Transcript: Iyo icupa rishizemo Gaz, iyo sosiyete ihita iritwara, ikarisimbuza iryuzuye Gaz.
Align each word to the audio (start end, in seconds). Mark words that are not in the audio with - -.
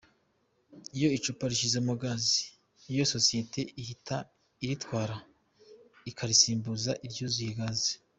Iyo 0.95 1.07
icupa 1.17 1.43
rishizemo 1.51 1.93
Gaz, 2.01 2.25
iyo 2.91 3.03
sosiyete 3.13 3.59
ihita 3.81 4.17
iritwara, 4.63 5.17
ikarisimbuza 6.09 6.91
iryuzuye 7.07 7.51
Gaz. 7.59 7.79